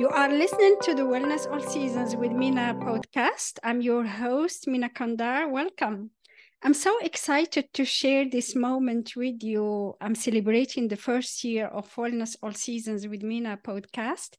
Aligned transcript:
You 0.00 0.08
are 0.08 0.30
listening 0.30 0.76
to 0.84 0.94
the 0.94 1.02
Wellness 1.02 1.46
All 1.52 1.60
Seasons 1.60 2.16
with 2.16 2.32
Mina 2.32 2.74
podcast. 2.80 3.58
I'm 3.62 3.82
your 3.82 4.06
host, 4.06 4.66
Mina 4.66 4.88
Qandar. 4.88 5.50
Welcome. 5.50 6.12
I'm 6.62 6.72
so 6.72 6.98
excited 7.00 7.70
to 7.74 7.84
share 7.84 8.24
this 8.26 8.56
moment 8.56 9.12
with 9.14 9.42
you. 9.42 9.96
I'm 10.00 10.14
celebrating 10.14 10.88
the 10.88 10.96
first 10.96 11.44
year 11.44 11.66
of 11.66 11.94
Wellness 11.96 12.34
All 12.42 12.54
Seasons 12.54 13.06
with 13.06 13.22
Mina 13.22 13.58
podcast. 13.62 14.38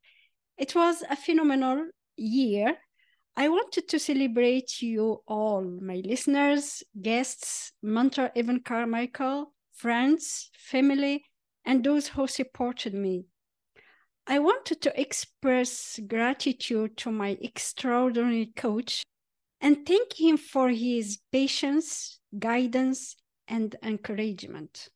It 0.57 0.73
was 0.73 1.03
a 1.07 1.15
phenomenal 1.15 1.89
year. 2.17 2.77
I 3.37 3.47
wanted 3.49 3.87
to 3.89 3.99
celebrate 3.99 4.81
you 4.81 5.21
all, 5.27 5.61
my 5.61 6.01
listeners, 6.03 6.81
guests, 6.99 7.71
mentor 7.83 8.31
Evan 8.35 8.61
Carmichael, 8.61 9.53
friends, 9.73 10.49
family, 10.57 11.23
and 11.63 11.83
those 11.83 12.07
who 12.07 12.25
supported 12.25 12.95
me. 12.95 13.25
I 14.31 14.39
wanted 14.39 14.79
to 14.83 14.97
express 14.97 15.99
gratitude 16.07 16.95
to 16.99 17.11
my 17.11 17.37
extraordinary 17.41 18.45
coach 18.55 19.03
and 19.59 19.85
thank 19.85 20.17
him 20.17 20.37
for 20.37 20.69
his 20.69 21.19
patience, 21.33 22.17
guidance, 22.39 23.17
and 23.49 23.75
encouragement. 23.83 24.87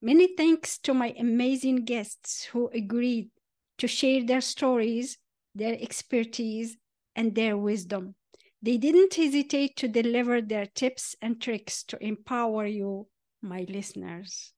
Many 0.00 0.34
thanks 0.38 0.78
to 0.78 0.94
my 0.94 1.14
amazing 1.18 1.84
guests 1.84 2.44
who 2.44 2.68
agreed 2.68 3.28
to 3.76 3.86
share 3.86 4.24
their 4.24 4.40
stories, 4.40 5.18
their 5.54 5.74
expertise, 5.78 6.78
and 7.14 7.34
their 7.34 7.58
wisdom. 7.58 8.14
They 8.62 8.78
didn't 8.78 9.12
hesitate 9.12 9.76
to 9.76 9.86
deliver 9.86 10.40
their 10.40 10.64
tips 10.64 11.14
and 11.20 11.42
tricks 11.42 11.82
to 11.88 12.02
empower 12.02 12.64
you, 12.64 13.06
my 13.42 13.66
listeners. 13.68 14.54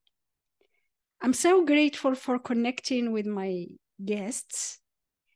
I'm 1.20 1.32
so 1.32 1.64
grateful 1.64 2.14
for 2.14 2.38
connecting 2.38 3.10
with 3.10 3.26
my 3.26 3.66
guests. 4.04 4.78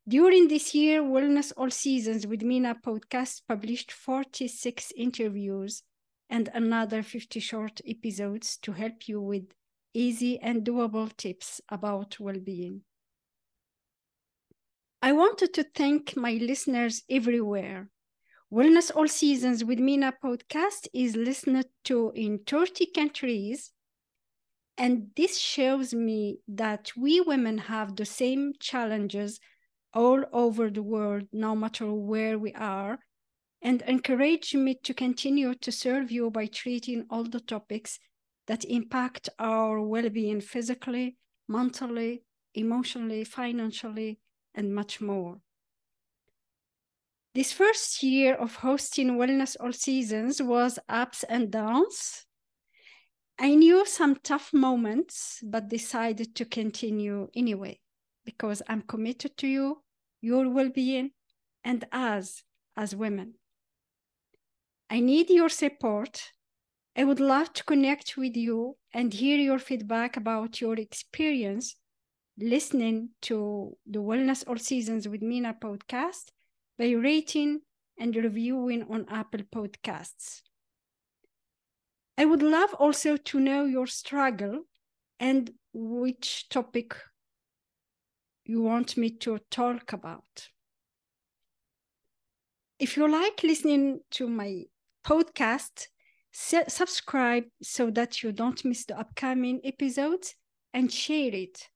During 0.07 0.49
this 0.49 0.75
year, 0.75 1.03
Wellness 1.03 1.53
All 1.57 1.71
Seasons 1.71 2.27
with 2.27 2.43
Mina 2.43 2.77
podcast 2.85 3.43
published 3.49 3.91
46 3.93 4.93
interviews 4.97 5.83
and 6.29 6.49
another 6.53 7.03
50 7.03 7.41
short 7.41 7.81
episodes 7.87 8.59
to 8.59 8.73
help 8.73 9.09
you 9.09 9.21
with 9.21 9.53
easy 9.95 10.39
and 10.39 10.65
doable 10.65 11.17
tips 11.17 11.61
about 11.69 12.21
well 12.21 12.39
being. 12.39 12.83
I 15.03 15.13
wanted 15.13 15.55
to 15.55 15.65
thank 15.65 16.15
my 16.17 16.33
listeners 16.33 17.03
everywhere. 17.09 17.89
Wellness 18.53 18.95
All 18.95 19.09
Seasons 19.09 19.65
with 19.65 19.79
Mina 19.79 20.13
podcast 20.23 20.89
is 20.93 21.17
listened 21.17 21.67
to 21.85 22.13
in 22.15 22.41
30 22.47 22.87
countries 22.95 23.73
and 24.81 25.09
this 25.15 25.37
shows 25.37 25.93
me 25.93 26.39
that 26.49 26.91
we 26.97 27.21
women 27.21 27.59
have 27.59 27.97
the 27.97 28.07
same 28.07 28.55
challenges 28.59 29.39
all 29.93 30.25
over 30.33 30.71
the 30.71 30.83
world, 30.83 31.25
no 31.35 31.55
matter 31.55 31.93
where 31.93 32.39
we 32.39 32.55
are, 32.55 32.99
and 33.61 33.83
encourage 33.83 34.55
me 34.55 34.75
to 34.83 34.95
continue 34.95 35.55
to 35.57 35.71
serve 35.71 36.11
you 36.11 36.31
by 36.31 36.47
treating 36.47 37.05
all 37.11 37.25
the 37.25 37.41
topics 37.41 37.99
that 38.47 38.65
impact 38.65 39.29
our 39.39 39.83
well 39.83 40.09
being 40.09 40.41
physically, 40.41 41.19
mentally, 41.47 42.23
emotionally, 42.55 43.23
financially, 43.23 44.19
and 44.55 44.75
much 44.75 44.99
more. 44.99 45.43
This 47.35 47.53
first 47.53 48.03
year 48.03 48.35
of 48.35 48.55
hosting 48.55 49.19
Wellness 49.19 49.57
All 49.61 49.75
Seasons 49.75 50.41
was 50.41 50.79
ups 50.89 51.23
and 51.25 51.51
downs, 51.51 52.25
I 53.43 53.55
knew 53.55 53.87
some 53.87 54.17
tough 54.17 54.53
moments, 54.53 55.43
but 55.43 55.71
decided 55.71 56.35
to 56.35 56.45
continue 56.45 57.29
anyway 57.35 57.81
because 58.23 58.61
I'm 58.69 58.83
committed 58.83 59.39
to 59.39 59.47
you, 59.47 59.83
your 60.21 60.51
well 60.51 60.69
being, 60.69 61.13
and 61.65 61.87
us 61.91 62.43
as 62.77 62.95
women. 62.95 63.37
I 64.91 65.01
need 65.01 65.31
your 65.31 65.49
support. 65.49 66.33
I 66.95 67.05
would 67.05 67.19
love 67.19 67.55
to 67.55 67.65
connect 67.65 68.19
with 68.19 68.37
you 68.37 68.77
and 68.93 69.15
hear 69.15 69.39
your 69.39 69.59
feedback 69.59 70.19
about 70.19 70.61
your 70.61 70.75
experience 70.75 71.77
listening 72.39 73.11
to 73.23 73.75
the 73.87 74.01
Wellness 74.01 74.45
All 74.47 74.59
Seasons 74.59 75.09
with 75.09 75.23
Mina 75.23 75.55
podcast 75.55 76.31
by 76.79 76.91
rating 76.91 77.61
and 77.99 78.15
reviewing 78.15 78.83
on 78.91 79.07
Apple 79.09 79.45
Podcasts. 79.51 80.43
I 82.21 82.27
would 82.27 82.43
love 82.43 82.75
also 82.75 83.17
to 83.17 83.41
know 83.41 83.65
your 83.65 83.87
struggle 83.87 84.65
and 85.19 85.51
which 85.73 86.51
topic 86.51 86.95
you 88.45 88.61
want 88.61 88.99
me 88.99 89.09
to 89.21 89.39
talk 89.51 89.95
about. 89.95 90.51
If 92.79 92.99
you 92.99 93.11
like 93.11 93.43
listening 93.43 94.01
to 94.11 94.29
my 94.29 94.65
podcast, 95.03 95.87
subscribe 96.31 97.45
so 97.63 97.91
that 97.93 98.23
you 98.23 98.33
don't 98.33 98.67
miss 98.67 98.85
the 98.85 99.01
upcoming 99.01 99.63
episodes 99.65 100.35
and 100.75 100.93
share 100.93 101.35
it. 101.35 101.69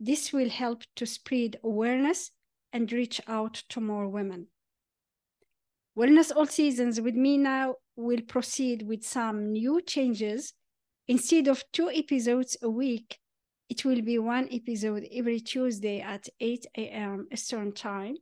This 0.00 0.32
will 0.32 0.50
help 0.50 0.82
to 0.96 1.06
spread 1.06 1.60
awareness 1.62 2.32
and 2.72 2.90
reach 2.90 3.20
out 3.28 3.62
to 3.68 3.80
more 3.80 4.08
women. 4.08 4.48
Wellness 5.96 6.34
All 6.34 6.46
Seasons 6.46 7.00
with 7.00 7.14
Mina 7.14 7.74
will 7.96 8.20
proceed 8.22 8.82
with 8.82 9.04
some 9.04 9.52
new 9.52 9.80
changes. 9.80 10.54
Instead 11.08 11.48
of 11.48 11.64
two 11.72 11.90
episodes 11.90 12.56
a 12.62 12.70
week, 12.70 13.18
it 13.68 13.84
will 13.84 14.02
be 14.02 14.18
one 14.18 14.48
episode 14.52 15.06
every 15.12 15.40
Tuesday 15.40 16.00
at 16.00 16.28
8 16.40 16.66
a.m. 16.76 17.28
Eastern 17.32 17.72
Time. 17.72 18.16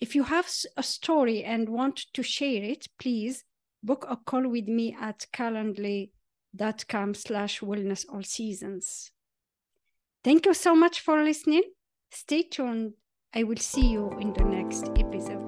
If 0.00 0.14
you 0.14 0.24
have 0.24 0.48
a 0.76 0.82
story 0.82 1.42
and 1.44 1.68
want 1.68 2.06
to 2.12 2.22
share 2.22 2.62
it, 2.62 2.88
please 2.98 3.44
book 3.82 4.04
a 4.08 4.16
call 4.16 4.48
with 4.48 4.66
me 4.66 4.96
at 5.00 5.26
calendly.com 5.32 7.14
slash 7.14 7.60
wellness 7.60 8.04
all 8.12 8.22
seasons. 8.22 9.12
Thank 10.24 10.46
you 10.46 10.54
so 10.54 10.74
much 10.74 11.00
for 11.00 11.22
listening. 11.22 11.62
Stay 12.10 12.42
tuned. 12.42 12.94
I 13.32 13.44
will 13.44 13.58
see 13.58 13.86
you 13.86 14.10
in 14.18 14.32
the 14.32 14.44
next 14.44 14.90
episode. 14.98 15.45